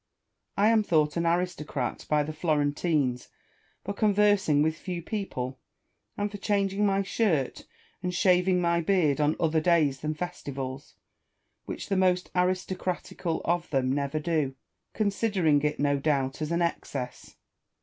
I 0.57 0.69
am 0.69 0.81
thought 0.81 1.15
an 1.15 1.27
aristocrat 1.27 2.07
by 2.09 2.23
the 2.23 2.33
Florentines 2.33 3.27
for 3.85 3.93
conversing 3.93 4.63
with 4.63 4.75
few 4.75 4.99
people, 4.99 5.59
and 6.17 6.31
for 6.31 6.39
changing 6.39 6.87
my 6.87 7.03
shirt 7.03 7.67
and 8.01 8.11
shaving 8.11 8.59
my 8.59 8.81
beard 8.81 9.21
on 9.21 9.35
other 9.39 9.61
days 9.61 9.99
than 9.99 10.15
festivals; 10.15 10.95
which 11.65 11.87
the 11.89 11.97
most 11.97 12.31
aristocratical 12.33 13.41
of 13.45 13.69
them 13.69 13.91
never 13.93 14.17
do, 14.19 14.55
considering 14.95 15.61
it, 15.61 15.79
no 15.79 15.99
doubt, 15.99 16.41
as 16.41 16.51
an 16.51 16.63
excess. 16.63 17.35